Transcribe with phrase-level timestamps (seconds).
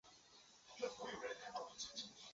[0.03, 2.23] 尉犁县是古西域的渠犁国所在地。